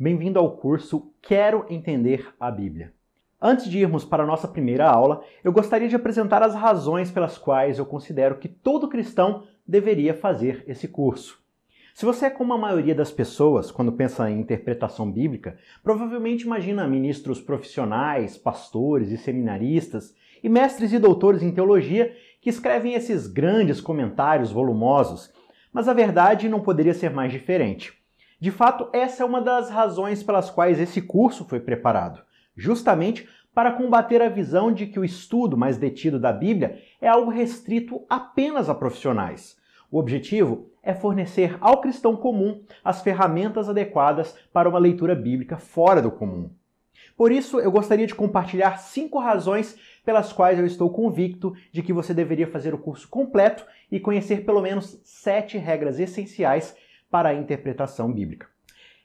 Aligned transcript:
Bem-vindo 0.00 0.38
ao 0.38 0.52
curso 0.52 1.12
Quero 1.20 1.66
Entender 1.68 2.32
a 2.38 2.52
Bíblia. 2.52 2.94
Antes 3.42 3.68
de 3.68 3.80
irmos 3.80 4.04
para 4.04 4.22
a 4.22 4.26
nossa 4.26 4.46
primeira 4.46 4.88
aula, 4.88 5.24
eu 5.42 5.52
gostaria 5.52 5.88
de 5.88 5.96
apresentar 5.96 6.40
as 6.40 6.54
razões 6.54 7.10
pelas 7.10 7.36
quais 7.36 7.80
eu 7.80 7.84
considero 7.84 8.38
que 8.38 8.46
todo 8.46 8.88
cristão 8.88 9.42
deveria 9.66 10.14
fazer 10.14 10.62
esse 10.68 10.86
curso. 10.86 11.42
Se 11.92 12.06
você 12.06 12.26
é 12.26 12.30
como 12.30 12.52
a 12.52 12.58
maioria 12.58 12.94
das 12.94 13.10
pessoas 13.10 13.72
quando 13.72 13.90
pensa 13.90 14.30
em 14.30 14.38
interpretação 14.38 15.10
bíblica, 15.10 15.58
provavelmente 15.82 16.42
imagina 16.42 16.86
ministros 16.86 17.40
profissionais, 17.40 18.38
pastores 18.38 19.10
e 19.10 19.18
seminaristas 19.18 20.14
e 20.40 20.48
mestres 20.48 20.92
e 20.92 20.98
doutores 21.00 21.42
em 21.42 21.50
teologia 21.50 22.14
que 22.40 22.50
escrevem 22.50 22.94
esses 22.94 23.26
grandes 23.26 23.80
comentários 23.80 24.52
volumosos, 24.52 25.32
mas 25.72 25.88
a 25.88 25.92
verdade 25.92 26.48
não 26.48 26.60
poderia 26.60 26.94
ser 26.94 27.10
mais 27.10 27.32
diferente. 27.32 27.97
De 28.40 28.52
fato, 28.52 28.88
essa 28.92 29.24
é 29.24 29.26
uma 29.26 29.40
das 29.40 29.68
razões 29.68 30.22
pelas 30.22 30.48
quais 30.48 30.78
esse 30.78 31.02
curso 31.02 31.44
foi 31.44 31.58
preparado, 31.58 32.22
justamente 32.56 33.28
para 33.52 33.72
combater 33.72 34.22
a 34.22 34.28
visão 34.28 34.72
de 34.72 34.86
que 34.86 35.00
o 35.00 35.04
estudo 35.04 35.56
mais 35.56 35.76
detido 35.76 36.20
da 36.20 36.32
Bíblia 36.32 36.80
é 37.00 37.08
algo 37.08 37.32
restrito 37.32 38.04
apenas 38.08 38.68
a 38.68 38.74
profissionais. 38.74 39.56
O 39.90 39.98
objetivo 39.98 40.70
é 40.82 40.94
fornecer 40.94 41.56
ao 41.60 41.80
cristão 41.80 42.14
comum 42.14 42.62
as 42.84 43.02
ferramentas 43.02 43.68
adequadas 43.68 44.36
para 44.52 44.68
uma 44.68 44.78
leitura 44.78 45.16
bíblica 45.16 45.56
fora 45.56 46.00
do 46.00 46.12
comum. 46.12 46.50
Por 47.16 47.32
isso, 47.32 47.58
eu 47.58 47.72
gostaria 47.72 48.06
de 48.06 48.14
compartilhar 48.14 48.78
cinco 48.78 49.18
razões 49.18 49.76
pelas 50.04 50.32
quais 50.32 50.56
eu 50.56 50.64
estou 50.64 50.88
convicto 50.90 51.52
de 51.72 51.82
que 51.82 51.92
você 51.92 52.14
deveria 52.14 52.46
fazer 52.46 52.72
o 52.72 52.78
curso 52.78 53.08
completo 53.08 53.66
e 53.90 53.98
conhecer 53.98 54.44
pelo 54.44 54.62
menos 54.62 55.00
sete 55.02 55.58
regras 55.58 55.98
essenciais 55.98 56.76
para 57.10 57.30
a 57.30 57.34
interpretação 57.34 58.12
bíblica. 58.12 58.46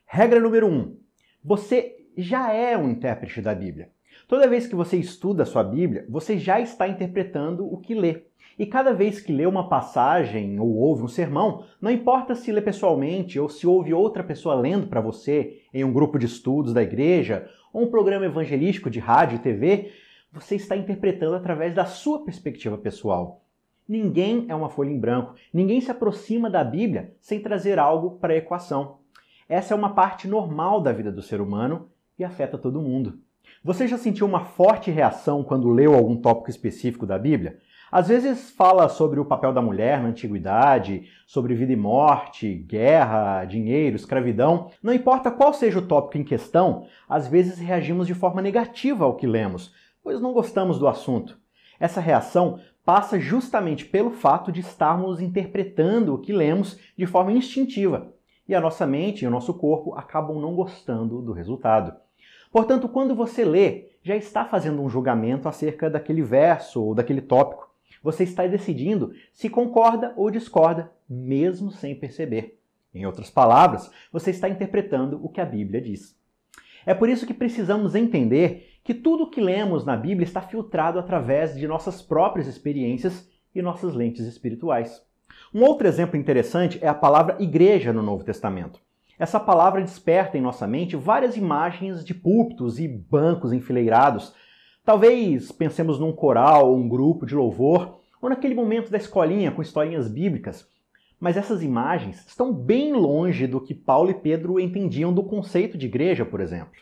Regra 0.06 0.40
número 0.40 0.68
1. 0.68 0.72
Um, 0.72 0.98
você 1.44 1.96
já 2.18 2.52
é 2.52 2.78
um 2.78 2.90
intérprete 2.90 3.42
da 3.42 3.56
Bíblia. 3.56 3.90
Toda 4.28 4.48
vez 4.48 4.68
que 4.68 4.76
você 4.76 4.98
estuda 4.98 5.44
a 5.44 5.46
sua 5.46 5.64
Bíblia, 5.64 6.06
você 6.08 6.38
já 6.38 6.60
está 6.60 6.88
interpretando 6.88 7.66
o 7.66 7.78
que 7.78 7.94
lê. 7.94 8.24
E 8.58 8.66
cada 8.66 8.94
vez 8.94 9.20
que 9.20 9.34
lê 9.34 9.46
uma 9.46 9.68
passagem 9.68 10.60
ou 10.60 10.76
ouve 10.76 11.04
um 11.04 11.08
sermão, 11.08 11.66
não 11.82 11.90
importa 11.90 12.36
se 12.36 12.52
lê 12.52 12.62
pessoalmente 12.62 13.40
ou 13.40 13.50
se 13.50 13.66
ouve 13.66 13.94
outra 13.94 14.24
pessoa 14.24 14.56
lendo 14.56 14.88
para 14.88 15.02
você 15.02 15.62
em 15.74 15.84
um 15.84 15.92
grupo 15.92 16.20
de 16.20 16.28
estudos 16.28 16.74
da 16.74 16.84
igreja 16.84 17.50
ou 17.74 17.84
um 17.84 17.90
programa 17.90 18.26
evangelístico 18.26 18.90
de 18.90 19.00
rádio 19.00 19.38
e 19.38 19.40
TV, 19.40 19.92
você 20.32 20.56
está 20.56 20.76
interpretando 20.76 21.36
através 21.36 21.74
da 21.74 21.86
sua 21.86 22.24
perspectiva 22.24 22.78
pessoal. 22.78 23.43
Ninguém 23.88 24.46
é 24.50 24.56
uma 24.56 24.70
folha 24.70 24.90
em 24.90 25.00
branco. 25.00 25.36
Ninguém 25.54 25.82
se 25.82 25.92
aproxima 25.92 26.50
da 26.50 26.64
Bíblia 26.64 27.14
sem 27.20 27.40
trazer 27.42 27.78
algo 27.78 28.12
para 28.12 28.34
a 28.34 28.38
equação. 28.38 29.00
Essa 29.48 29.74
é 29.74 29.78
uma 29.78 29.94
parte 29.94 30.28
normal 30.28 30.82
da 30.82 30.92
vida 30.92 31.12
do 31.12 31.22
ser 31.22 31.42
humano 31.42 31.90
e 32.18 32.24
afeta 32.24 32.58
todo 32.58 32.82
mundo. 32.82 33.20
Você 33.64 33.88
já 33.88 33.98
sentiu 33.98 34.26
uma 34.26 34.46
forte 34.46 34.90
reação 34.90 35.44
quando 35.44 35.70
leu 35.70 35.94
algum 35.94 36.16
tópico 36.16 36.50
específico 36.50 37.06
da 37.06 37.20
Bíblia? 37.20 37.60
Às 37.92 38.08
vezes 38.08 38.50
fala 38.50 38.90
sobre 38.90 39.20
o 39.20 39.26
papel 39.26 39.54
da 39.54 39.62
mulher 39.62 40.02
na 40.02 40.10
antiguidade, 40.10 41.04
sobre 41.28 41.54
vida 41.54 41.74
e 41.74 41.76
morte, 41.76 42.52
guerra, 42.52 43.46
dinheiro, 43.46 43.96
escravidão. 43.96 44.72
Não 44.82 44.92
importa 44.92 45.30
qual 45.30 45.54
seja 45.54 45.78
o 45.78 45.86
tópico 45.86 46.18
em 46.18 46.24
questão, 46.24 46.88
às 47.08 47.28
vezes 47.28 47.60
reagimos 47.60 48.08
de 48.08 48.16
forma 48.16 48.42
negativa 48.42 49.06
ao 49.06 49.16
que 49.16 49.28
lemos, 49.28 49.72
pois 50.02 50.20
não 50.20 50.34
gostamos 50.34 50.80
do 50.80 50.88
assunto. 50.88 51.38
Essa 51.80 52.02
reação 52.02 52.60
passa 52.86 53.20
justamente 53.20 53.86
pelo 53.86 54.12
fato 54.12 54.52
de 54.52 54.60
estarmos 54.60 55.22
interpretando 55.22 56.14
o 56.14 56.18
que 56.18 56.34
lemos 56.34 56.78
de 56.98 57.06
forma 57.06 57.32
instintiva 57.32 58.14
e 58.48 58.54
a 58.54 58.62
nossa 58.62 58.86
mente 58.86 59.24
e 59.24 59.28
o 59.28 59.32
nosso 59.32 59.54
corpo 59.54 59.94
acabam 59.96 60.40
não 60.40 60.54
gostando 60.54 61.22
do 61.22 61.32
resultado. 61.32 61.96
Portanto, 62.52 62.88
quando 62.88 63.16
você 63.16 63.44
lê, 63.44 63.88
já 64.04 64.16
está 64.16 64.46
fazendo 64.46 64.82
um 64.82 64.90
julgamento 64.90 65.48
acerca 65.48 65.90
daquele 65.90 66.22
verso 66.22 66.84
ou 66.84 66.94
daquele 66.94 67.22
tópico. 67.22 67.72
Você 68.04 68.24
está 68.24 68.46
decidindo 68.46 69.14
se 69.34 69.50
concorda 69.50 70.14
ou 70.18 70.30
discorda, 70.30 70.92
mesmo 71.10 71.72
sem 71.72 71.96
perceber. 71.96 72.60
Em 72.94 73.06
outras 73.06 73.30
palavras, 73.30 73.90
você 74.12 74.30
está 74.30 74.48
interpretando 74.50 75.20
o 75.24 75.30
que 75.30 75.42
a 75.42 75.46
Bíblia 75.46 75.82
diz. 75.82 76.16
É 76.86 76.94
por 76.94 77.10
isso 77.10 77.26
que 77.26 77.34
precisamos 77.34 77.96
entender 77.96 78.73
que 78.84 78.94
tudo 78.94 79.24
o 79.24 79.30
que 79.30 79.40
lemos 79.40 79.86
na 79.86 79.96
Bíblia 79.96 80.26
está 80.26 80.42
filtrado 80.42 81.00
através 81.00 81.56
de 81.56 81.68
nossas 81.68 82.02
próprias 82.02 82.48
experiências 82.48 83.30
e 83.56 83.62
nossas 83.62 83.94
lentes 83.94 84.26
espirituais. 84.26 85.02
Um 85.54 85.64
outro 85.64 85.88
exemplo 85.88 86.18
interessante 86.18 86.80
é 86.82 86.88
a 86.88 86.94
palavra 86.94 87.38
igreja 87.40 87.94
no 87.94 88.04
Novo 88.04 88.24
Testamento. 88.24 88.80
Essa 89.18 89.40
palavra 89.40 89.82
desperta 89.82 90.38
em 90.38 90.42
nossa 90.42 90.68
mente 90.68 90.96
várias 90.96 91.38
imagens 91.38 92.04
de 92.04 92.14
púlpitos 92.14 92.80
e 92.80 92.88
bancos 92.88 93.54
enfileirados. 93.54 94.34
Talvez 94.84 95.52
pensemos 95.52 96.00
num 96.00 96.12
coral 96.12 96.72
ou 96.72 96.78
um 96.78 96.90
grupo 96.90 97.26
de 97.26 97.36
louvor, 97.36 98.00
ou 98.22 98.30
naquele 98.30 98.56
momento 98.56 98.90
da 98.90 98.98
escolinha 98.98 99.52
com 99.52 99.62
historinhas 99.62 100.10
bíblicas. 100.10 100.68
Mas 101.20 101.38
essas 101.38 101.64
imagens 101.64 102.26
estão 102.28 102.52
bem 102.52 102.92
longe 102.92 103.48
do 103.48 103.62
que 103.62 103.74
Paulo 103.74 104.10
e 104.10 104.14
Pedro 104.14 104.60
entendiam 104.60 105.14
do 105.14 105.24
conceito 105.24 105.78
de 105.78 105.86
igreja, 105.86 106.26
por 106.26 106.42
exemplo. 106.42 106.82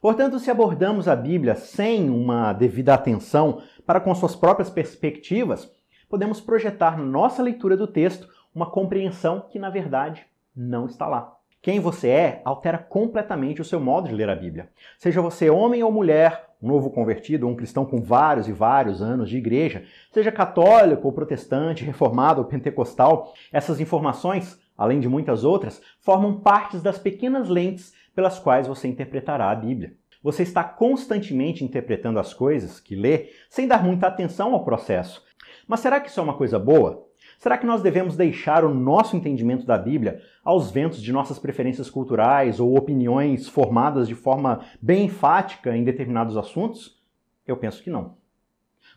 Portanto, 0.00 0.38
se 0.38 0.50
abordamos 0.50 1.08
a 1.08 1.16
Bíblia 1.16 1.54
sem 1.54 2.10
uma 2.10 2.52
devida 2.52 2.94
atenção 2.94 3.62
para 3.86 4.00
com 4.00 4.14
suas 4.14 4.36
próprias 4.36 4.70
perspectivas, 4.70 5.70
podemos 6.08 6.40
projetar 6.40 6.96
na 6.96 7.04
nossa 7.04 7.42
leitura 7.42 7.76
do 7.76 7.86
texto 7.86 8.28
uma 8.54 8.70
compreensão 8.70 9.46
que, 9.50 9.58
na 9.58 9.70
verdade, 9.70 10.26
não 10.54 10.86
está 10.86 11.06
lá. 11.06 11.36
Quem 11.60 11.80
você 11.80 12.08
é 12.08 12.42
altera 12.44 12.78
completamente 12.78 13.60
o 13.60 13.64
seu 13.64 13.80
modo 13.80 14.08
de 14.08 14.14
ler 14.14 14.30
a 14.30 14.36
Bíblia. 14.36 14.70
Seja 14.98 15.20
você 15.20 15.50
homem 15.50 15.82
ou 15.82 15.90
mulher, 15.90 16.46
um 16.62 16.68
novo 16.68 16.90
convertido, 16.90 17.48
um 17.48 17.56
cristão 17.56 17.84
com 17.84 18.00
vários 18.00 18.48
e 18.48 18.52
vários 18.52 19.02
anos 19.02 19.28
de 19.28 19.36
igreja, 19.36 19.82
seja 20.12 20.30
católico 20.30 21.08
ou 21.08 21.12
protestante, 21.12 21.84
reformado 21.84 22.40
ou 22.40 22.46
pentecostal, 22.46 23.32
essas 23.52 23.80
informações, 23.80 24.60
além 24.78 25.00
de 25.00 25.08
muitas 25.08 25.44
outras, 25.44 25.82
formam 25.98 26.40
partes 26.40 26.82
das 26.82 26.98
pequenas 26.98 27.48
lentes 27.48 27.92
pelas 28.16 28.38
quais 28.38 28.66
você 28.66 28.88
interpretará 28.88 29.50
a 29.50 29.54
Bíblia. 29.54 29.94
Você 30.22 30.42
está 30.42 30.64
constantemente 30.64 31.62
interpretando 31.62 32.18
as 32.18 32.32
coisas 32.32 32.80
que 32.80 32.96
lê 32.96 33.28
sem 33.50 33.68
dar 33.68 33.84
muita 33.84 34.06
atenção 34.06 34.54
ao 34.54 34.64
processo. 34.64 35.22
Mas 35.68 35.80
será 35.80 36.00
que 36.00 36.08
isso 36.08 36.18
é 36.18 36.22
uma 36.22 36.36
coisa 36.36 36.58
boa? 36.58 37.06
Será 37.38 37.58
que 37.58 37.66
nós 37.66 37.82
devemos 37.82 38.16
deixar 38.16 38.64
o 38.64 38.74
nosso 38.74 39.16
entendimento 39.16 39.66
da 39.66 39.76
Bíblia 39.76 40.22
aos 40.42 40.70
ventos 40.70 41.02
de 41.02 41.12
nossas 41.12 41.38
preferências 41.38 41.90
culturais 41.90 42.58
ou 42.58 42.76
opiniões 42.76 43.46
formadas 43.48 44.08
de 44.08 44.14
forma 44.14 44.64
bem 44.80 45.04
enfática 45.04 45.76
em 45.76 45.84
determinados 45.84 46.38
assuntos? 46.38 46.98
Eu 47.46 47.58
penso 47.58 47.82
que 47.82 47.90
não. 47.90 48.16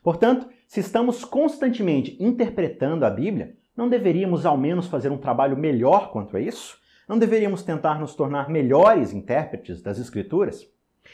Portanto, 0.02 0.48
se 0.66 0.80
estamos 0.80 1.26
constantemente 1.26 2.16
interpretando 2.24 3.04
a 3.04 3.10
Bíblia, 3.10 3.58
não 3.76 3.90
deveríamos 3.90 4.46
ao 4.46 4.58
menos 4.58 4.88
fazer 4.88 5.12
um 5.12 5.18
trabalho 5.18 5.58
melhor 5.58 6.10
quanto 6.12 6.38
a 6.38 6.40
isso? 6.40 6.80
Não 7.10 7.18
deveríamos 7.18 7.64
tentar 7.64 8.00
nos 8.00 8.14
tornar 8.14 8.50
melhores 8.50 9.12
intérpretes 9.12 9.82
das 9.82 9.98
Escrituras? 9.98 10.72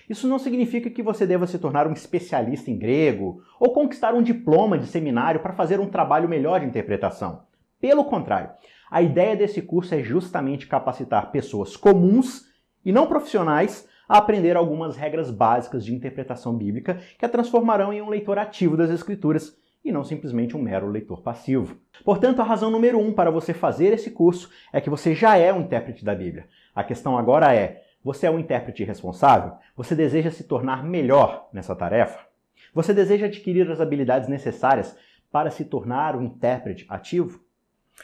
Isso 0.09 0.27
não 0.27 0.37
significa 0.37 0.89
que 0.89 1.01
você 1.01 1.25
deva 1.25 1.47
se 1.47 1.57
tornar 1.57 1.87
um 1.87 1.93
especialista 1.93 2.69
em 2.69 2.77
grego 2.77 3.41
ou 3.57 3.71
conquistar 3.71 4.13
um 4.13 4.21
diploma 4.21 4.77
de 4.77 4.87
seminário 4.87 5.39
para 5.39 5.53
fazer 5.53 5.79
um 5.79 5.87
trabalho 5.87 6.27
melhor 6.27 6.59
de 6.59 6.65
interpretação. 6.65 7.43
Pelo 7.79 8.03
contrário, 8.03 8.49
a 8.91 9.01
ideia 9.01 9.37
desse 9.37 9.61
curso 9.61 9.95
é 9.95 10.03
justamente 10.03 10.67
capacitar 10.67 11.31
pessoas 11.31 11.77
comuns 11.77 12.43
e 12.83 12.91
não 12.91 13.07
profissionais 13.07 13.87
a 14.05 14.17
aprender 14.17 14.57
algumas 14.57 14.97
regras 14.97 15.31
básicas 15.31 15.85
de 15.85 15.95
interpretação 15.95 16.57
bíblica 16.57 16.99
que 17.17 17.23
a 17.23 17.29
transformarão 17.29 17.93
em 17.93 18.01
um 18.01 18.09
leitor 18.09 18.37
ativo 18.37 18.75
das 18.75 18.89
Escrituras 18.89 19.55
e 19.85 19.91
não 19.91 20.03
simplesmente 20.03 20.57
um 20.57 20.61
mero 20.61 20.89
leitor 20.89 21.21
passivo. 21.21 21.77
Portanto, 22.03 22.41
a 22.41 22.43
razão 22.43 22.71
número 22.71 22.99
um 22.99 23.13
para 23.13 23.29
você 23.29 23.53
fazer 23.53 23.93
esse 23.93 24.09
curso 24.09 24.49
é 24.73 24.81
que 24.81 24.89
você 24.89 25.13
já 25.13 25.37
é 25.37 25.53
um 25.53 25.61
intérprete 25.61 26.03
da 26.03 26.15
Bíblia. 26.15 26.47
A 26.73 26.83
questão 26.83 27.15
agora 27.15 27.53
é: 27.53 27.83
você 28.03 28.25
é 28.25 28.31
um 28.31 28.39
intérprete 28.39 28.83
responsável? 28.83 29.53
Você 29.77 29.95
deseja 29.95 30.31
se 30.31 30.43
tornar 30.43 30.83
melhor 30.83 31.47
nessa 31.53 31.75
tarefa? 31.75 32.25
Você 32.73 32.93
deseja 32.93 33.27
adquirir 33.27 33.69
as 33.69 33.79
habilidades 33.79 34.27
necessárias 34.27 34.97
para 35.31 35.51
se 35.51 35.63
tornar 35.63 36.15
um 36.15 36.23
intérprete 36.23 36.85
ativo? 36.89 37.45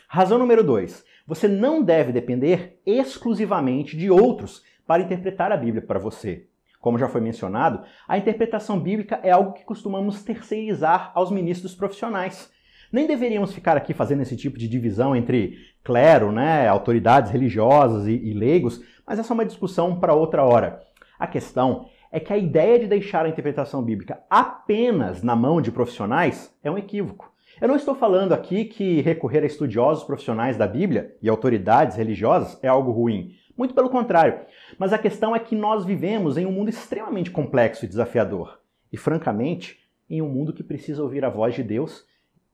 Razão 0.07 0.37
número 0.37 0.63
2. 0.63 1.03
Você 1.25 1.47
não 1.47 1.83
deve 1.83 2.11
depender 2.11 2.79
exclusivamente 2.85 3.97
de 3.97 4.09
outros 4.11 4.63
para 4.85 5.01
interpretar 5.01 5.51
a 5.51 5.57
Bíblia 5.57 5.81
para 5.81 5.99
você. 5.99 6.47
Como 6.81 6.97
já 6.97 7.07
foi 7.07 7.21
mencionado, 7.21 7.83
a 8.07 8.17
interpretação 8.17 8.79
bíblica 8.79 9.19
é 9.21 9.29
algo 9.29 9.53
que 9.53 9.63
costumamos 9.63 10.23
terceirizar 10.23 11.11
aos 11.13 11.31
ministros 11.31 11.75
profissionais. 11.75 12.51
Nem 12.91 13.07
deveríamos 13.07 13.53
ficar 13.53 13.77
aqui 13.77 13.93
fazendo 13.93 14.23
esse 14.23 14.35
tipo 14.35 14.57
de 14.57 14.67
divisão 14.67 15.15
entre 15.15 15.57
clero, 15.83 16.31
né, 16.31 16.67
autoridades 16.67 17.31
religiosas 17.31 18.07
e, 18.07 18.11
e 18.11 18.33
leigos, 18.33 18.81
mas 19.07 19.19
essa 19.19 19.31
é 19.31 19.35
uma 19.35 19.45
discussão 19.45 19.99
para 19.99 20.15
outra 20.15 20.43
hora. 20.43 20.81
A 21.17 21.27
questão 21.27 21.85
é 22.11 22.19
que 22.19 22.33
a 22.33 22.37
ideia 22.37 22.79
de 22.79 22.87
deixar 22.87 23.25
a 23.25 23.29
interpretação 23.29 23.81
bíblica 23.83 24.19
apenas 24.29 25.23
na 25.23 25.35
mão 25.35 25.61
de 25.61 25.71
profissionais 25.71 26.53
é 26.63 26.69
um 26.69 26.77
equívoco. 26.77 27.31
Eu 27.61 27.67
não 27.67 27.75
estou 27.75 27.93
falando 27.93 28.33
aqui 28.33 28.65
que 28.65 29.01
recorrer 29.01 29.43
a 29.43 29.45
estudiosos 29.45 30.03
profissionais 30.03 30.57
da 30.57 30.67
Bíblia 30.67 31.15
e 31.21 31.29
autoridades 31.29 31.95
religiosas 31.95 32.57
é 32.63 32.67
algo 32.67 32.91
ruim. 32.91 33.35
Muito 33.61 33.75
pelo 33.75 33.91
contrário. 33.91 34.39
Mas 34.79 34.91
a 34.91 34.97
questão 34.97 35.35
é 35.35 35.39
que 35.39 35.55
nós 35.55 35.85
vivemos 35.85 36.35
em 36.35 36.47
um 36.47 36.51
mundo 36.51 36.71
extremamente 36.71 37.29
complexo 37.29 37.85
e 37.85 37.87
desafiador. 37.87 38.59
E, 38.91 38.97
francamente, 38.97 39.79
em 40.09 40.19
um 40.19 40.27
mundo 40.27 40.51
que 40.51 40.63
precisa 40.63 41.03
ouvir 41.03 41.23
a 41.23 41.29
voz 41.29 41.53
de 41.53 41.61
Deus, 41.61 42.03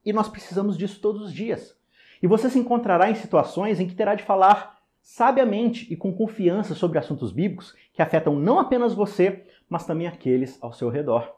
e 0.05 0.11
nós 0.11 0.27
precisamos 0.27 0.77
disso 0.77 0.99
todos 0.99 1.21
os 1.21 1.31
dias. 1.31 1.77
E 2.21 2.27
você 2.27 2.49
se 2.49 2.59
encontrará 2.59 3.09
em 3.09 3.15
situações 3.15 3.79
em 3.79 3.87
que 3.87 3.95
terá 3.95 4.15
de 4.15 4.23
falar 4.23 4.79
sabiamente 5.01 5.87
e 5.89 5.95
com 5.95 6.13
confiança 6.13 6.75
sobre 6.75 6.99
assuntos 6.99 7.31
bíblicos 7.31 7.73
que 7.93 8.01
afetam 8.01 8.35
não 8.35 8.59
apenas 8.59 8.93
você, 8.93 9.45
mas 9.69 9.85
também 9.85 10.07
aqueles 10.07 10.61
ao 10.61 10.73
seu 10.73 10.89
redor. 10.89 11.36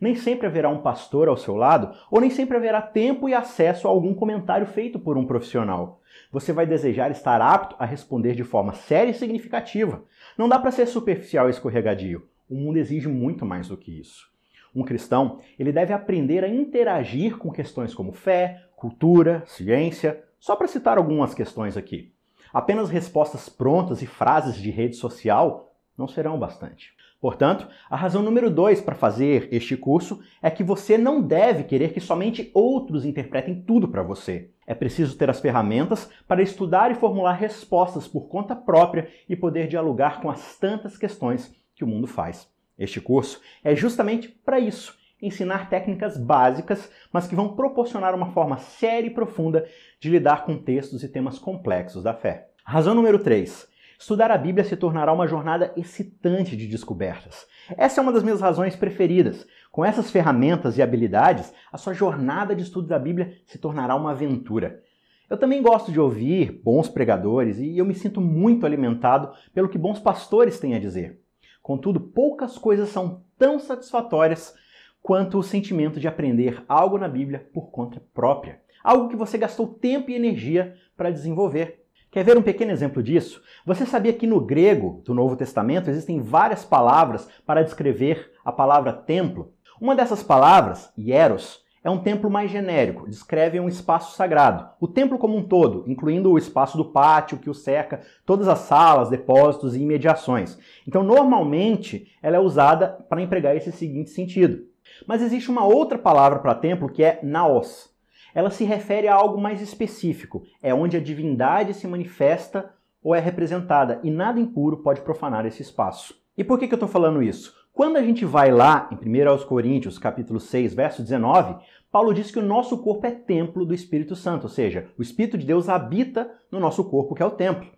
Nem 0.00 0.14
sempre 0.14 0.46
haverá 0.46 0.68
um 0.68 0.82
pastor 0.82 1.28
ao 1.28 1.36
seu 1.36 1.56
lado, 1.56 1.96
ou 2.10 2.20
nem 2.20 2.30
sempre 2.30 2.56
haverá 2.56 2.82
tempo 2.82 3.28
e 3.28 3.34
acesso 3.34 3.86
a 3.86 3.90
algum 3.90 4.14
comentário 4.14 4.66
feito 4.66 4.98
por 4.98 5.16
um 5.16 5.26
profissional. 5.26 6.00
Você 6.30 6.52
vai 6.52 6.66
desejar 6.66 7.10
estar 7.10 7.40
apto 7.40 7.76
a 7.78 7.84
responder 7.84 8.34
de 8.34 8.44
forma 8.44 8.72
séria 8.72 9.10
e 9.10 9.14
significativa. 9.14 10.02
Não 10.36 10.48
dá 10.48 10.58
para 10.58 10.70
ser 10.70 10.86
superficial 10.86 11.46
e 11.48 11.50
escorregadio. 11.50 12.28
O 12.48 12.54
mundo 12.54 12.76
exige 12.76 13.08
muito 13.08 13.44
mais 13.44 13.68
do 13.68 13.76
que 13.76 13.98
isso. 13.98 14.26
Um 14.74 14.84
cristão, 14.84 15.40
ele 15.58 15.72
deve 15.72 15.92
aprender 15.92 16.44
a 16.44 16.48
interagir 16.48 17.38
com 17.38 17.50
questões 17.50 17.94
como 17.94 18.12
fé, 18.12 18.62
cultura, 18.76 19.42
ciência, 19.46 20.22
só 20.38 20.54
para 20.54 20.68
citar 20.68 20.98
algumas 20.98 21.34
questões 21.34 21.76
aqui. 21.76 22.12
Apenas 22.52 22.90
respostas 22.90 23.48
prontas 23.48 24.02
e 24.02 24.06
frases 24.06 24.56
de 24.56 24.70
rede 24.70 24.96
social 24.96 25.74
não 25.96 26.06
serão 26.06 26.38
bastante. 26.38 26.94
Portanto, 27.26 27.66
a 27.90 27.96
razão 27.96 28.22
número 28.22 28.48
dois 28.48 28.80
para 28.80 28.94
fazer 28.94 29.48
este 29.50 29.76
curso 29.76 30.22
é 30.40 30.48
que 30.48 30.62
você 30.62 30.96
não 30.96 31.20
deve 31.20 31.64
querer 31.64 31.92
que 31.92 31.98
somente 31.98 32.52
outros 32.54 33.04
interpretem 33.04 33.62
tudo 33.62 33.88
para 33.88 34.00
você. 34.00 34.52
É 34.64 34.76
preciso 34.76 35.18
ter 35.18 35.28
as 35.28 35.40
ferramentas 35.40 36.08
para 36.28 36.40
estudar 36.40 36.92
e 36.92 36.94
formular 36.94 37.32
respostas 37.32 38.06
por 38.06 38.28
conta 38.28 38.54
própria 38.54 39.08
e 39.28 39.34
poder 39.34 39.66
dialogar 39.66 40.20
com 40.20 40.30
as 40.30 40.56
tantas 40.56 40.96
questões 40.96 41.52
que 41.74 41.82
o 41.82 41.86
mundo 41.88 42.06
faz. 42.06 42.48
Este 42.78 43.00
curso 43.00 43.40
é 43.64 43.74
justamente 43.74 44.28
para 44.28 44.60
isso 44.60 44.96
ensinar 45.20 45.68
técnicas 45.68 46.16
básicas, 46.16 46.88
mas 47.12 47.26
que 47.26 47.34
vão 47.34 47.56
proporcionar 47.56 48.14
uma 48.14 48.30
forma 48.30 48.56
séria 48.58 49.08
e 49.08 49.12
profunda 49.12 49.66
de 49.98 50.08
lidar 50.08 50.44
com 50.44 50.56
textos 50.56 51.02
e 51.02 51.08
temas 51.08 51.40
complexos 51.40 52.04
da 52.04 52.14
fé. 52.14 52.50
Razão 52.64 52.94
número 52.94 53.18
3. 53.18 53.74
Estudar 53.98 54.30
a 54.30 54.36
Bíblia 54.36 54.64
se 54.64 54.76
tornará 54.76 55.12
uma 55.12 55.26
jornada 55.26 55.72
excitante 55.76 56.56
de 56.56 56.66
descobertas. 56.66 57.46
Essa 57.76 58.00
é 58.00 58.02
uma 58.02 58.12
das 58.12 58.22
minhas 58.22 58.40
razões 58.40 58.76
preferidas. 58.76 59.46
Com 59.72 59.84
essas 59.84 60.10
ferramentas 60.10 60.76
e 60.76 60.82
habilidades, 60.82 61.52
a 61.72 61.78
sua 61.78 61.94
jornada 61.94 62.54
de 62.54 62.62
estudo 62.62 62.88
da 62.88 62.98
Bíblia 62.98 63.38
se 63.46 63.58
tornará 63.58 63.94
uma 63.94 64.10
aventura. 64.10 64.82
Eu 65.28 65.36
também 65.36 65.62
gosto 65.62 65.90
de 65.90 65.98
ouvir 65.98 66.60
bons 66.62 66.88
pregadores 66.88 67.58
e 67.58 67.76
eu 67.78 67.84
me 67.84 67.94
sinto 67.94 68.20
muito 68.20 68.64
alimentado 68.66 69.32
pelo 69.52 69.68
que 69.68 69.78
bons 69.78 69.98
pastores 69.98 70.60
têm 70.60 70.74
a 70.74 70.78
dizer. 70.78 71.20
Contudo, 71.62 71.98
poucas 71.98 72.56
coisas 72.58 72.90
são 72.90 73.24
tão 73.36 73.58
satisfatórias 73.58 74.54
quanto 75.02 75.38
o 75.38 75.42
sentimento 75.42 75.98
de 75.98 76.06
aprender 76.06 76.62
algo 76.68 76.98
na 76.98 77.08
Bíblia 77.08 77.48
por 77.52 77.70
conta 77.70 78.00
própria. 78.14 78.60
Algo 78.84 79.08
que 79.08 79.16
você 79.16 79.36
gastou 79.36 79.66
tempo 79.66 80.10
e 80.10 80.14
energia 80.14 80.76
para 80.96 81.10
desenvolver. 81.10 81.85
Quer 82.16 82.24
ver 82.24 82.38
um 82.38 82.42
pequeno 82.42 82.72
exemplo 82.72 83.02
disso? 83.02 83.42
Você 83.66 83.84
sabia 83.84 84.10
que 84.10 84.26
no 84.26 84.40
grego 84.40 85.02
do 85.04 85.12
Novo 85.12 85.36
Testamento 85.36 85.90
existem 85.90 86.18
várias 86.18 86.64
palavras 86.64 87.28
para 87.44 87.62
descrever 87.62 88.32
a 88.42 88.50
palavra 88.50 88.90
templo? 88.90 89.52
Uma 89.78 89.94
dessas 89.94 90.22
palavras, 90.22 90.90
hieros, 90.98 91.62
é 91.84 91.90
um 91.90 91.98
templo 91.98 92.30
mais 92.30 92.50
genérico, 92.50 93.06
descreve 93.06 93.60
um 93.60 93.68
espaço 93.68 94.16
sagrado. 94.16 94.66
O 94.80 94.88
templo 94.88 95.18
como 95.18 95.36
um 95.36 95.46
todo, 95.46 95.84
incluindo 95.86 96.32
o 96.32 96.38
espaço 96.38 96.78
do 96.78 96.86
pátio 96.86 97.36
que 97.36 97.50
o 97.50 97.54
cerca, 97.54 98.00
todas 98.24 98.48
as 98.48 98.60
salas, 98.60 99.10
depósitos 99.10 99.76
e 99.76 99.82
imediações. 99.82 100.58
Então, 100.88 101.02
normalmente, 101.02 102.10
ela 102.22 102.38
é 102.38 102.40
usada 102.40 102.96
para 103.10 103.20
empregar 103.20 103.54
esse 103.54 103.70
seguinte 103.72 104.08
sentido. 104.08 104.64
Mas 105.06 105.20
existe 105.20 105.50
uma 105.50 105.66
outra 105.66 105.98
palavra 105.98 106.38
para 106.38 106.54
templo 106.54 106.88
que 106.88 107.04
é 107.04 107.20
naos 107.22 107.94
ela 108.36 108.50
se 108.50 108.64
refere 108.64 109.08
a 109.08 109.14
algo 109.14 109.40
mais 109.40 109.62
específico, 109.62 110.42
é 110.62 110.74
onde 110.74 110.94
a 110.94 111.00
divindade 111.00 111.72
se 111.72 111.88
manifesta 111.88 112.70
ou 113.02 113.14
é 113.14 113.18
representada, 113.18 113.98
e 114.04 114.10
nada 114.10 114.38
impuro 114.38 114.82
pode 114.82 115.00
profanar 115.00 115.46
esse 115.46 115.62
espaço. 115.62 116.14
E 116.36 116.44
por 116.44 116.58
que, 116.58 116.68
que 116.68 116.74
eu 116.74 116.76
estou 116.76 116.88
falando 116.88 117.22
isso? 117.22 117.54
Quando 117.72 117.96
a 117.96 118.02
gente 118.02 118.26
vai 118.26 118.52
lá 118.52 118.90
em 118.92 118.96
1 118.96 119.46
Coríntios, 119.46 119.98
capítulo 119.98 120.38
6, 120.38 120.74
verso 120.74 121.02
19, 121.02 121.56
Paulo 121.90 122.12
diz 122.12 122.30
que 122.30 122.38
o 122.38 122.42
nosso 122.42 122.76
corpo 122.82 123.06
é 123.06 123.10
templo 123.10 123.64
do 123.64 123.72
Espírito 123.72 124.14
Santo, 124.14 124.42
ou 124.42 124.50
seja, 124.50 124.90
o 124.98 125.02
Espírito 125.02 125.38
de 125.38 125.46
Deus 125.46 125.70
habita 125.70 126.30
no 126.52 126.60
nosso 126.60 126.84
corpo, 126.84 127.14
que 127.14 127.22
é 127.22 127.26
o 127.26 127.30
templo. 127.30 127.70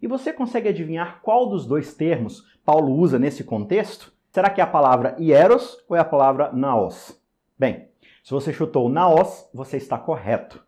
E 0.00 0.06
você 0.06 0.32
consegue 0.32 0.70
adivinhar 0.70 1.20
qual 1.20 1.50
dos 1.50 1.66
dois 1.66 1.92
termos 1.92 2.46
Paulo 2.64 2.94
usa 2.94 3.18
nesse 3.18 3.44
contexto? 3.44 4.10
Será 4.30 4.48
que 4.48 4.62
é 4.62 4.64
a 4.64 4.66
palavra 4.66 5.16
hieros 5.20 5.76
ou 5.86 5.94
é 5.94 6.00
a 6.00 6.04
palavra 6.04 6.50
naos? 6.50 7.20
Bem, 7.58 7.87
se 8.28 8.34
você 8.34 8.52
chutou 8.52 8.90
naos, 8.90 9.48
você 9.54 9.78
está 9.78 9.96
correto. 9.96 10.62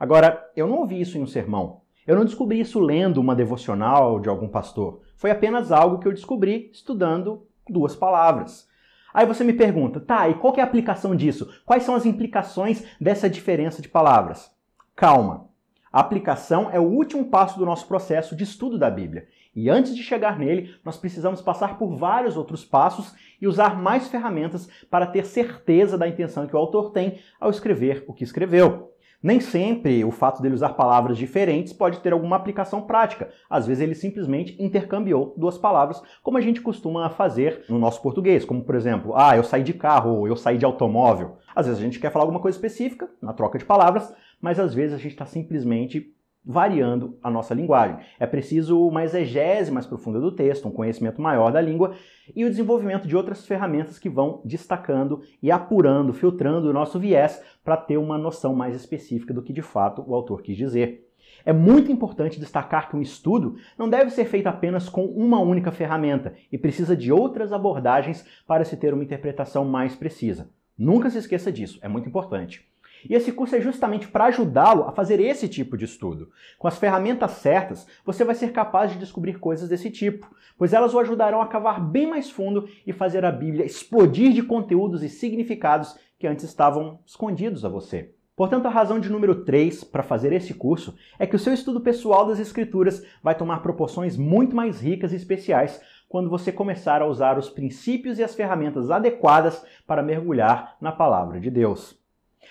Agora, 0.00 0.50
eu 0.56 0.66
não 0.66 0.78
ouvi 0.78 0.98
isso 0.98 1.18
em 1.18 1.20
um 1.20 1.26
sermão. 1.26 1.82
Eu 2.06 2.16
não 2.16 2.24
descobri 2.24 2.58
isso 2.58 2.80
lendo 2.80 3.20
uma 3.20 3.36
devocional 3.36 4.18
de 4.18 4.30
algum 4.30 4.48
pastor. 4.48 5.02
Foi 5.18 5.30
apenas 5.30 5.70
algo 5.70 5.98
que 5.98 6.08
eu 6.08 6.14
descobri 6.14 6.70
estudando 6.72 7.46
duas 7.68 7.94
palavras. 7.94 8.66
Aí 9.12 9.26
você 9.26 9.44
me 9.44 9.52
pergunta, 9.52 10.00
tá, 10.00 10.26
e 10.30 10.36
qual 10.36 10.56
é 10.56 10.62
a 10.62 10.64
aplicação 10.64 11.14
disso? 11.14 11.52
Quais 11.66 11.82
são 11.82 11.94
as 11.94 12.06
implicações 12.06 12.82
dessa 12.98 13.28
diferença 13.28 13.82
de 13.82 13.90
palavras? 13.90 14.50
Calma. 14.96 15.50
A 15.92 16.00
aplicação 16.00 16.70
é 16.70 16.80
o 16.80 16.84
último 16.84 17.26
passo 17.26 17.58
do 17.58 17.66
nosso 17.66 17.86
processo 17.86 18.34
de 18.34 18.44
estudo 18.44 18.78
da 18.78 18.88
Bíblia. 18.88 19.28
E 19.54 19.68
antes 19.68 19.94
de 19.94 20.02
chegar 20.02 20.38
nele, 20.38 20.74
nós 20.82 20.96
precisamos 20.96 21.42
passar 21.42 21.76
por 21.76 21.94
vários 21.96 22.36
outros 22.36 22.64
passos 22.64 23.14
e 23.38 23.46
usar 23.46 23.78
mais 23.78 24.08
ferramentas 24.08 24.68
para 24.90 25.06
ter 25.06 25.26
certeza 25.26 25.98
da 25.98 26.08
intenção 26.08 26.46
que 26.46 26.56
o 26.56 26.58
autor 26.58 26.92
tem 26.92 27.18
ao 27.38 27.50
escrever 27.50 28.04
o 28.06 28.14
que 28.14 28.24
escreveu. 28.24 28.91
Nem 29.22 29.38
sempre 29.38 30.04
o 30.04 30.10
fato 30.10 30.42
dele 30.42 30.54
usar 30.54 30.70
palavras 30.70 31.16
diferentes 31.16 31.72
pode 31.72 32.00
ter 32.00 32.12
alguma 32.12 32.34
aplicação 32.34 32.82
prática. 32.82 33.30
Às 33.48 33.66
vezes 33.66 33.82
ele 33.82 33.94
simplesmente 33.94 34.60
intercambiou 34.60 35.32
duas 35.36 35.56
palavras, 35.56 36.02
como 36.22 36.38
a 36.38 36.40
gente 36.40 36.60
costuma 36.60 37.08
fazer 37.08 37.64
no 37.68 37.78
nosso 37.78 38.02
português, 38.02 38.44
como 38.44 38.64
por 38.64 38.74
exemplo, 38.74 39.12
ah, 39.14 39.36
eu 39.36 39.44
saí 39.44 39.62
de 39.62 39.74
carro 39.74 40.10
ou 40.10 40.26
eu 40.26 40.34
saí 40.34 40.58
de 40.58 40.64
automóvel. 40.64 41.36
Às 41.54 41.66
vezes 41.66 41.80
a 41.80 41.84
gente 41.84 42.00
quer 42.00 42.10
falar 42.10 42.24
alguma 42.24 42.40
coisa 42.40 42.56
específica 42.56 43.08
na 43.20 43.32
troca 43.32 43.58
de 43.58 43.64
palavras, 43.64 44.12
mas 44.40 44.58
às 44.58 44.74
vezes 44.74 44.94
a 44.94 44.98
gente 44.98 45.12
está 45.12 45.26
simplesmente 45.26 46.12
variando 46.44 47.16
a 47.22 47.30
nossa 47.30 47.54
linguagem. 47.54 47.98
É 48.18 48.26
preciso 48.26 48.80
uma 48.86 49.04
exegese 49.04 49.70
mais 49.70 49.86
profunda 49.86 50.20
do 50.20 50.32
texto, 50.32 50.66
um 50.66 50.72
conhecimento 50.72 51.22
maior 51.22 51.52
da 51.52 51.60
língua 51.60 51.94
e 52.34 52.44
o 52.44 52.50
desenvolvimento 52.50 53.06
de 53.06 53.16
outras 53.16 53.46
ferramentas 53.46 53.98
que 53.98 54.08
vão 54.08 54.42
destacando 54.44 55.22
e 55.40 55.50
apurando, 55.50 56.12
filtrando 56.12 56.68
o 56.68 56.72
nosso 56.72 56.98
viés 56.98 57.42
para 57.64 57.76
ter 57.76 57.96
uma 57.96 58.18
noção 58.18 58.54
mais 58.54 58.74
específica 58.74 59.32
do 59.32 59.42
que 59.42 59.52
de 59.52 59.62
fato 59.62 60.04
o 60.06 60.14
autor 60.14 60.42
quis 60.42 60.56
dizer. 60.56 61.08
É 61.44 61.52
muito 61.52 61.90
importante 61.90 62.38
destacar 62.38 62.88
que 62.88 62.96
um 62.96 63.02
estudo 63.02 63.56
não 63.78 63.88
deve 63.88 64.10
ser 64.10 64.24
feito 64.24 64.46
apenas 64.46 64.88
com 64.88 65.04
uma 65.06 65.40
única 65.40 65.72
ferramenta 65.72 66.34
e 66.50 66.58
precisa 66.58 66.96
de 66.96 67.12
outras 67.12 67.52
abordagens 67.52 68.24
para 68.46 68.64
se 68.64 68.76
ter 68.76 68.92
uma 68.94 69.02
interpretação 69.02 69.64
mais 69.64 69.94
precisa. 69.94 70.50
Nunca 70.76 71.10
se 71.10 71.18
esqueça 71.18 71.52
disso, 71.52 71.78
é 71.82 71.88
muito 71.88 72.08
importante. 72.08 72.71
E 73.08 73.14
esse 73.14 73.32
curso 73.32 73.56
é 73.56 73.60
justamente 73.60 74.08
para 74.08 74.26
ajudá-lo 74.26 74.84
a 74.84 74.92
fazer 74.92 75.20
esse 75.20 75.48
tipo 75.48 75.76
de 75.76 75.84
estudo. 75.84 76.30
Com 76.58 76.68
as 76.68 76.78
ferramentas 76.78 77.32
certas, 77.32 77.86
você 78.04 78.24
vai 78.24 78.34
ser 78.34 78.52
capaz 78.52 78.92
de 78.92 78.98
descobrir 78.98 79.38
coisas 79.38 79.68
desse 79.68 79.90
tipo, 79.90 80.28
pois 80.56 80.72
elas 80.72 80.94
o 80.94 80.98
ajudarão 80.98 81.40
a 81.40 81.46
cavar 81.46 81.80
bem 81.80 82.06
mais 82.06 82.30
fundo 82.30 82.68
e 82.86 82.92
fazer 82.92 83.24
a 83.24 83.32
Bíblia 83.32 83.66
explodir 83.66 84.32
de 84.32 84.42
conteúdos 84.42 85.02
e 85.02 85.08
significados 85.08 85.96
que 86.18 86.26
antes 86.26 86.44
estavam 86.44 87.00
escondidos 87.06 87.64
a 87.64 87.68
você. 87.68 88.14
Portanto, 88.34 88.66
a 88.66 88.70
razão 88.70 88.98
de 88.98 89.10
número 89.10 89.44
3 89.44 89.84
para 89.84 90.02
fazer 90.02 90.32
esse 90.32 90.54
curso 90.54 90.96
é 91.18 91.26
que 91.26 91.36
o 91.36 91.38
seu 91.38 91.52
estudo 91.52 91.80
pessoal 91.80 92.26
das 92.26 92.38
Escrituras 92.38 93.04
vai 93.22 93.34
tomar 93.34 93.60
proporções 93.60 94.16
muito 94.16 94.56
mais 94.56 94.80
ricas 94.80 95.12
e 95.12 95.16
especiais 95.16 95.80
quando 96.08 96.30
você 96.30 96.50
começar 96.50 97.02
a 97.02 97.06
usar 97.06 97.38
os 97.38 97.50
princípios 97.50 98.18
e 98.18 98.24
as 98.24 98.34
ferramentas 98.34 98.90
adequadas 98.90 99.64
para 99.86 100.02
mergulhar 100.02 100.76
na 100.80 100.92
palavra 100.92 101.38
de 101.40 101.50
Deus. 101.50 102.01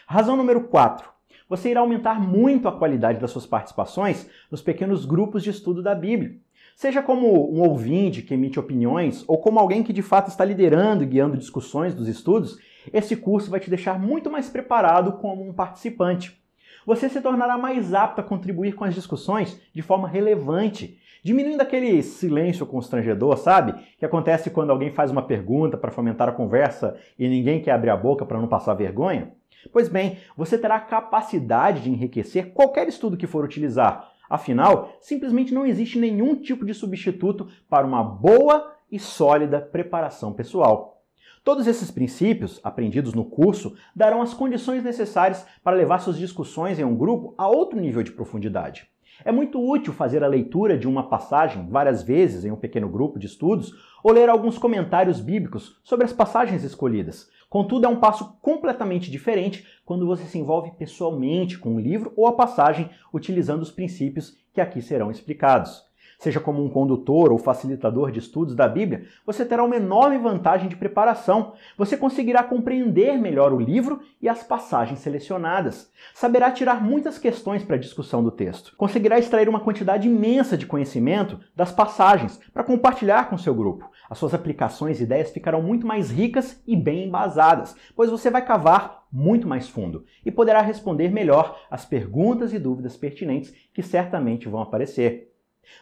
Razão 0.08 0.36
número 0.36 0.62
4. 0.68 1.10
Você 1.48 1.70
irá 1.70 1.82
aumentar 1.82 2.20
muito 2.20 2.68
a 2.68 2.72
qualidade 2.72 3.20
das 3.20 3.32
suas 3.32 3.46
participações 3.46 4.30
nos 4.50 4.62
pequenos 4.62 5.06
grupos 5.06 5.44
de 5.44 5.50
estudo 5.50 5.84
da 5.84 5.94
Bíblia. 5.94 6.38
Seja 6.76 7.02
como 7.02 7.54
um 7.54 7.62
ouvinte 7.62 8.22
que 8.22 8.34
emite 8.34 8.60
opiniões 8.60 9.24
ou 9.28 9.38
como 9.38 9.60
alguém 9.60 9.84
que 9.84 9.94
de 9.94 10.02
fato 10.02 10.30
está 10.30 10.46
liderando 10.46 11.04
e 11.04 11.08
guiando 11.08 11.38
discussões 11.38 11.94
dos 11.94 12.08
estudos, 12.08 12.58
esse 12.92 13.16
curso 13.16 13.52
vai 13.52 13.60
te 13.60 13.70
deixar 13.70 14.00
muito 14.00 14.32
mais 14.32 14.50
preparado 14.50 15.14
como 15.14 15.48
um 15.48 15.54
participante. 15.54 16.42
Você 16.86 17.10
se 17.10 17.22
tornará 17.22 17.58
mais 17.58 17.94
apto 17.94 18.22
a 18.22 18.24
contribuir 18.24 18.74
com 18.74 18.84
as 18.84 18.96
discussões 18.96 19.60
de 19.74 19.82
forma 19.82 20.08
relevante, 20.08 20.98
diminuindo 21.24 21.62
aquele 21.62 22.02
silêncio 22.02 22.66
constrangedor, 22.66 23.38
sabe? 23.38 23.74
Que 23.98 24.06
acontece 24.06 24.50
quando 24.50 24.72
alguém 24.72 24.92
faz 24.92 25.12
uma 25.12 25.22
pergunta 25.22 25.78
para 25.78 25.92
fomentar 25.92 26.30
a 26.30 26.34
conversa 26.34 26.98
e 27.18 27.28
ninguém 27.28 27.62
quer 27.62 27.72
abrir 27.72 27.90
a 27.90 27.98
boca 27.98 28.26
para 28.26 28.40
não 28.40 28.48
passar 28.48 28.74
vergonha. 28.74 29.32
Pois 29.72 29.88
bem, 29.88 30.18
você 30.36 30.58
terá 30.58 30.76
a 30.76 30.82
capacidade 30.82 31.84
de 31.84 31.90
enriquecer 31.90 32.52
qualquer 32.54 32.88
estudo 32.88 33.18
que 33.18 33.28
for 33.28 33.44
utilizar, 33.44 34.12
Afinal, 34.32 34.94
simplesmente 35.02 35.54
não 35.54 35.66
existe 35.66 36.00
nenhum 36.00 36.38
tipo 36.38 36.66
de 36.66 36.74
substituto 36.74 37.50
para 37.70 37.86
uma 37.86 38.02
boa 38.02 38.74
e 38.90 38.98
sólida 38.98 39.60
preparação 39.60 40.32
pessoal. 40.32 41.04
Todos 41.44 41.68
esses 41.68 41.92
princípios, 41.92 42.58
aprendidos 42.64 43.14
no 43.14 43.26
curso, 43.26 43.76
darão 43.94 44.22
as 44.22 44.34
condições 44.34 44.86
necessárias 44.86 45.46
para 45.62 45.76
levar 45.76 46.00
suas 46.00 46.18
discussões 46.18 46.80
em 46.80 46.86
um 46.86 46.96
grupo 46.96 47.36
a 47.38 47.50
outro 47.50 47.78
nível 47.78 48.02
de 48.04 48.14
profundidade. 48.14 48.88
É 49.24 49.32
muito 49.32 49.62
útil 49.62 49.94
fazer 49.94 50.24
a 50.24 50.28
leitura 50.28 50.78
de 50.78 50.88
uma 50.88 51.08
passagem 51.08 51.68
várias 51.70 52.02
vezes 52.02 52.44
em 52.44 52.52
um 52.52 52.56
pequeno 52.56 52.90
grupo 52.90 53.20
de 53.20 53.28
estudos 53.28 53.74
ou 54.04 54.12
ler 54.12 54.30
alguns 54.30 54.58
comentários 54.58 55.20
bíblicos 55.20 55.80
sobre 55.84 56.06
as 56.06 56.14
passagens 56.14 56.64
escolhidas. 56.64 57.30
Contudo, 57.50 57.86
é 57.86 57.90
um 57.90 58.00
passo 58.00 58.38
completamente 58.42 59.12
diferente 59.12 59.68
quando 59.86 60.08
você 60.08 60.24
se 60.24 60.40
envolve 60.40 60.72
pessoalmente 60.72 61.60
com 61.60 61.76
o 61.76 61.80
livro 61.80 62.14
ou 62.16 62.26
a 62.26 62.34
passagem 62.34 62.90
utilizando 63.14 63.62
os 63.62 63.72
princípios 63.72 64.38
que 64.54 64.62
aqui 64.62 64.82
serão 64.82 65.12
explicados 65.12 65.91
seja 66.22 66.40
como 66.40 66.64
um 66.64 66.70
condutor 66.70 67.32
ou 67.32 67.40
facilitador 67.40 68.12
de 68.12 68.20
estudos 68.20 68.54
da 68.54 68.68
Bíblia, 68.68 69.06
você 69.26 69.44
terá 69.44 69.64
uma 69.64 69.76
enorme 69.76 70.20
vantagem 70.20 70.70
de 70.70 70.76
preparação. 70.76 71.54
Você 71.76 71.98
conseguirá 71.98 72.44
compreender 72.44 73.18
melhor 73.18 73.52
o 73.52 73.60
livro 73.60 74.02
e 74.22 74.30
as 74.30 74.44
passagens 74.44 75.00
selecionadas. 75.00 75.92
Saberá 76.14 76.52
tirar 76.52 76.80
muitas 76.80 77.18
questões 77.18 77.64
para 77.64 77.76
a 77.76 77.80
discussão 77.80 78.24
do 78.24 78.30
texto. 78.30 78.76
Conseguirá 78.78 79.18
extrair 79.18 79.50
uma 79.50 79.62
quantidade 79.62 80.08
imensa 80.08 80.56
de 80.56 80.68
conhecimento 80.68 81.40
das 81.56 81.72
passagens 81.72 82.40
para 82.54 82.64
compartilhar 82.64 83.28
com 83.28 83.36
seu 83.36 83.56
grupo. 83.56 83.90
As 84.08 84.20
suas 84.20 84.36
aplicações 84.36 85.00
e 85.00 85.04
ideias 85.04 85.32
ficarão 85.32 85.64
muito 85.64 85.88
mais 85.88 86.12
ricas 86.12 86.62
e 86.68 86.76
bem 86.76 87.08
embasadas, 87.08 87.76
pois 87.96 88.12
você 88.12 88.30
vai 88.30 88.46
cavar 88.46 89.06
muito 89.12 89.48
mais 89.48 89.68
fundo 89.68 90.06
e 90.24 90.32
poderá 90.32 90.62
responder 90.62 91.10
melhor 91.10 91.60
as 91.72 91.84
perguntas 91.84 92.54
e 92.54 92.60
dúvidas 92.60 92.96
pertinentes 92.96 93.52
que 93.74 93.82
certamente 93.82 94.48
vão 94.48 94.62
aparecer. 94.62 95.31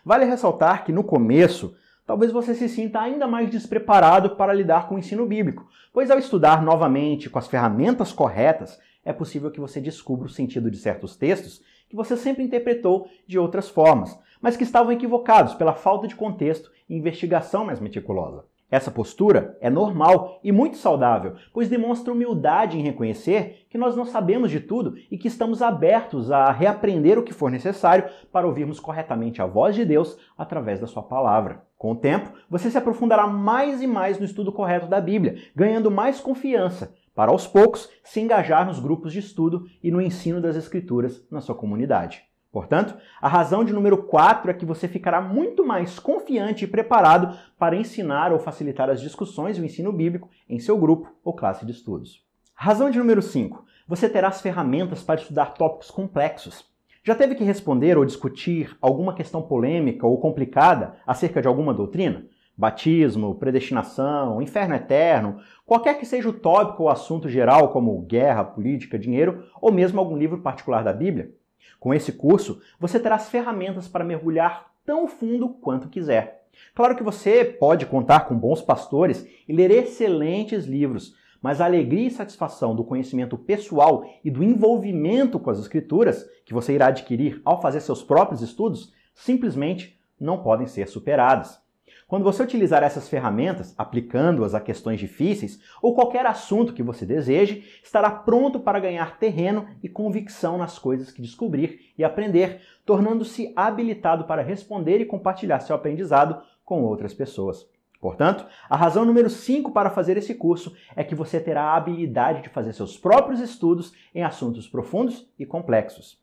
Vale 0.03 0.25
ressaltar 0.25 0.83
que 0.83 0.91
no 0.91 1.03
começo, 1.03 1.75
talvez 2.05 2.31
você 2.31 2.53
se 2.53 2.67
sinta 2.67 2.99
ainda 2.99 3.27
mais 3.27 3.49
despreparado 3.49 4.35
para 4.35 4.53
lidar 4.53 4.87
com 4.87 4.95
o 4.95 4.99
ensino 4.99 5.25
bíblico, 5.25 5.67
pois 5.93 6.09
ao 6.09 6.19
estudar 6.19 6.61
novamente 6.61 7.29
com 7.29 7.39
as 7.39 7.47
ferramentas 7.47 8.11
corretas, 8.11 8.79
é 9.03 9.13
possível 9.13 9.51
que 9.51 9.59
você 9.59 9.79
descubra 9.79 10.27
o 10.27 10.31
sentido 10.31 10.69
de 10.69 10.77
certos 10.77 11.15
textos 11.15 11.61
que 11.89 11.95
você 11.95 12.15
sempre 12.15 12.43
interpretou 12.43 13.09
de 13.27 13.39
outras 13.39 13.69
formas, 13.69 14.17
mas 14.41 14.55
que 14.55 14.63
estavam 14.63 14.91
equivocados 14.91 15.55
pela 15.55 15.73
falta 15.73 16.07
de 16.07 16.15
contexto 16.15 16.71
e 16.87 16.95
investigação 16.95 17.65
mais 17.65 17.79
meticulosa. 17.79 18.45
Essa 18.71 18.91
postura 18.91 19.57
é 19.59 19.69
normal 19.69 20.39
e 20.43 20.51
muito 20.51 20.77
saudável, 20.77 21.33
pois 21.51 21.67
demonstra 21.67 22.13
humildade 22.13 22.77
em 22.77 22.83
reconhecer 22.83 23.65
que 23.67 23.79
nós 23.79 23.95
não 23.95 24.05
sabemos 24.05 24.51
de 24.51 24.59
tudo 24.59 24.95
e 25.09 25.17
que 25.17 25.27
estamos 25.27 25.61
abertos 25.61 26.31
a 26.31 26.51
reaprender 26.51 27.17
o 27.17 27.23
que 27.23 27.33
for 27.33 27.49
necessário 27.49 28.07
para 28.31 28.45
ouvirmos 28.45 28.79
corretamente 28.79 29.41
a 29.41 29.45
voz 29.47 29.75
de 29.75 29.83
Deus 29.83 30.17
através 30.37 30.79
da 30.79 30.85
Sua 30.85 31.01
palavra. 31.01 31.63
Com 31.77 31.93
o 31.93 31.95
tempo, 31.95 32.31
você 32.47 32.69
se 32.69 32.77
aprofundará 32.77 33.25
mais 33.25 33.81
e 33.81 33.87
mais 33.87 34.19
no 34.19 34.25
estudo 34.25 34.51
correto 34.51 34.85
da 34.85 35.01
Bíblia, 35.01 35.37
ganhando 35.55 35.89
mais 35.89 36.19
confiança, 36.19 36.93
para 37.15 37.31
aos 37.31 37.47
poucos 37.47 37.89
se 38.03 38.19
engajar 38.19 38.67
nos 38.67 38.79
grupos 38.79 39.11
de 39.11 39.19
estudo 39.19 39.65
e 39.81 39.89
no 39.89 40.01
ensino 40.01 40.39
das 40.39 40.55
Escrituras 40.55 41.25
na 41.31 41.41
sua 41.41 41.55
comunidade. 41.55 42.28
Portanto, 42.51 42.97
a 43.21 43.27
razão 43.27 43.63
de 43.63 43.71
número 43.71 43.97
4 44.03 44.49
é 44.49 44.53
que 44.53 44.65
você 44.65 44.87
ficará 44.87 45.21
muito 45.21 45.63
mais 45.63 45.99
confiante 45.99 46.65
e 46.65 46.67
preparado 46.67 47.37
para 47.59 47.75
ensinar 47.75 48.33
ou 48.33 48.39
facilitar 48.39 48.89
as 48.89 48.99
discussões 48.99 49.57
e 49.57 49.61
o 49.61 49.65
ensino 49.65 49.93
bíblico 49.93 50.29
em 50.49 50.59
seu 50.59 50.77
grupo 50.77 51.13
ou 51.23 51.33
classe 51.33 51.63
de 51.63 51.71
estudos. 51.71 52.23
Razão 52.55 52.89
de 52.89 52.97
número 52.97 53.21
5. 53.21 53.63
Você 53.87 54.09
terá 54.09 54.27
as 54.27 54.41
ferramentas 54.41 55.03
para 55.03 55.21
estudar 55.21 55.53
tópicos 55.53 55.91
complexos. 55.91 56.65
Já 57.03 57.15
teve 57.15 57.35
que 57.35 57.43
responder 57.43 57.97
ou 57.97 58.03
discutir 58.03 58.75
alguma 58.81 59.13
questão 59.13 59.41
polêmica 59.41 60.05
ou 60.05 60.19
complicada 60.19 60.95
acerca 61.05 61.41
de 61.41 61.47
alguma 61.47 61.73
doutrina? 61.73 62.25
Batismo, 62.57 63.35
predestinação, 63.35 64.41
inferno 64.41 64.75
eterno, 64.75 65.39
qualquer 65.65 65.97
que 65.97 66.05
seja 66.05 66.27
o 66.27 66.33
tópico 66.33 66.83
ou 66.83 66.89
assunto 66.89 67.29
geral, 67.29 67.69
como 67.69 68.01
guerra, 68.01 68.43
política, 68.43 68.99
dinheiro, 68.99 69.45
ou 69.61 69.71
mesmo 69.71 69.99
algum 69.99 70.17
livro 70.17 70.41
particular 70.41 70.83
da 70.83 70.91
Bíblia? 70.91 71.31
Com 71.79 71.93
esse 71.93 72.11
curso, 72.11 72.61
você 72.79 72.99
terá 72.99 73.15
as 73.15 73.29
ferramentas 73.29 73.87
para 73.87 74.03
mergulhar 74.03 74.71
tão 74.85 75.07
fundo 75.07 75.49
quanto 75.49 75.89
quiser. 75.89 76.45
Claro 76.73 76.95
que 76.95 77.03
você 77.03 77.45
pode 77.45 77.85
contar 77.85 78.21
com 78.21 78.35
bons 78.35 78.61
pastores 78.61 79.25
e 79.47 79.53
ler 79.53 79.71
excelentes 79.71 80.65
livros, 80.65 81.15
mas 81.41 81.61
a 81.61 81.65
alegria 81.65 82.07
e 82.07 82.11
satisfação 82.11 82.75
do 82.75 82.83
conhecimento 82.83 83.37
pessoal 83.37 84.05
e 84.23 84.29
do 84.29 84.43
envolvimento 84.43 85.39
com 85.39 85.49
as 85.49 85.59
escrituras 85.59 86.27
que 86.45 86.53
você 86.53 86.73
irá 86.73 86.87
adquirir 86.87 87.41
ao 87.45 87.61
fazer 87.61 87.79
seus 87.81 88.03
próprios 88.03 88.41
estudos 88.41 88.93
simplesmente 89.13 89.99
não 90.19 90.41
podem 90.41 90.67
ser 90.67 90.87
superadas. 90.87 91.61
Quando 92.09 92.23
você 92.23 92.41
utilizar 92.41 92.81
essas 92.81 93.07
ferramentas, 93.07 93.75
aplicando-as 93.77 94.55
a 94.55 94.59
questões 94.59 94.99
difíceis 94.99 95.61
ou 95.79 95.93
qualquer 95.93 96.25
assunto 96.25 96.73
que 96.73 96.81
você 96.81 97.05
deseje, 97.05 97.63
estará 97.83 98.09
pronto 98.09 98.59
para 98.59 98.79
ganhar 98.79 99.19
terreno 99.19 99.67
e 99.83 99.87
convicção 99.87 100.57
nas 100.57 100.79
coisas 100.79 101.11
que 101.11 101.21
descobrir 101.21 101.93
e 101.95 102.03
aprender, 102.03 102.61
tornando-se 102.83 103.53
habilitado 103.55 104.23
para 104.23 104.41
responder 104.41 104.99
e 104.99 105.05
compartilhar 105.05 105.59
seu 105.59 105.75
aprendizado 105.75 106.41
com 106.65 106.81
outras 106.81 107.13
pessoas. 107.13 107.69
Portanto, 108.01 108.43
a 108.67 108.75
razão 108.75 109.05
número 109.05 109.29
5 109.29 109.71
para 109.71 109.91
fazer 109.91 110.17
esse 110.17 110.33
curso 110.33 110.75
é 110.95 111.03
que 111.03 111.13
você 111.13 111.39
terá 111.39 111.61
a 111.65 111.77
habilidade 111.77 112.41
de 112.41 112.49
fazer 112.49 112.73
seus 112.73 112.97
próprios 112.97 113.39
estudos 113.39 113.93
em 114.15 114.23
assuntos 114.23 114.67
profundos 114.67 115.31
e 115.37 115.45
complexos. 115.45 116.19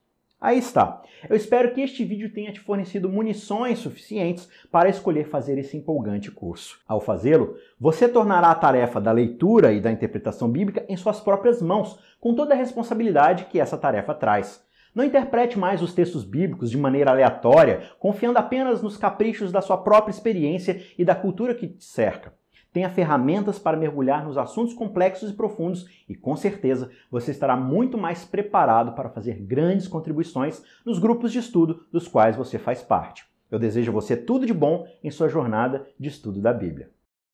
Aí 0.46 0.58
está. 0.58 1.02
Eu 1.28 1.34
espero 1.34 1.72
que 1.72 1.80
este 1.80 2.04
vídeo 2.04 2.32
tenha 2.32 2.52
te 2.52 2.60
fornecido 2.60 3.08
munições 3.08 3.80
suficientes 3.80 4.48
para 4.70 4.88
escolher 4.88 5.24
fazer 5.24 5.58
esse 5.58 5.76
empolgante 5.76 6.30
curso. 6.30 6.78
Ao 6.86 7.00
fazê-lo, 7.00 7.56
você 7.80 8.08
tornará 8.08 8.52
a 8.52 8.54
tarefa 8.54 9.00
da 9.00 9.10
leitura 9.10 9.72
e 9.72 9.80
da 9.80 9.90
interpretação 9.90 10.48
bíblica 10.48 10.86
em 10.88 10.96
suas 10.96 11.18
próprias 11.18 11.60
mãos, 11.60 11.98
com 12.20 12.32
toda 12.32 12.54
a 12.54 12.56
responsabilidade 12.56 13.46
que 13.46 13.58
essa 13.58 13.76
tarefa 13.76 14.14
traz. 14.14 14.64
Não 14.94 15.02
interprete 15.02 15.58
mais 15.58 15.82
os 15.82 15.92
textos 15.92 16.22
bíblicos 16.22 16.70
de 16.70 16.78
maneira 16.78 17.10
aleatória, 17.10 17.82
confiando 17.98 18.38
apenas 18.38 18.80
nos 18.80 18.96
caprichos 18.96 19.50
da 19.50 19.60
sua 19.60 19.78
própria 19.78 20.12
experiência 20.12 20.80
e 20.96 21.04
da 21.04 21.16
cultura 21.16 21.56
que 21.56 21.66
te 21.66 21.84
cerca 21.84 22.32
tenha 22.76 22.90
ferramentas 22.90 23.58
para 23.58 23.74
mergulhar 23.74 24.26
nos 24.26 24.36
assuntos 24.36 24.74
complexos 24.74 25.30
e 25.30 25.32
profundos 25.32 25.86
e, 26.06 26.14
com 26.14 26.36
certeza, 26.36 26.90
você 27.10 27.30
estará 27.30 27.56
muito 27.56 27.96
mais 27.96 28.22
preparado 28.26 28.92
para 28.92 29.08
fazer 29.08 29.40
grandes 29.40 29.88
contribuições 29.88 30.62
nos 30.84 30.98
grupos 30.98 31.32
de 31.32 31.38
estudo 31.38 31.86
dos 31.90 32.06
quais 32.06 32.36
você 32.36 32.58
faz 32.58 32.82
parte. 32.82 33.24
Eu 33.50 33.58
desejo 33.58 33.90
a 33.90 33.94
você 33.94 34.14
tudo 34.14 34.44
de 34.44 34.52
bom 34.52 34.86
em 35.02 35.10
sua 35.10 35.26
jornada 35.26 35.86
de 35.98 36.10
estudo 36.10 36.38
da 36.38 36.52
Bíblia. 36.52 36.90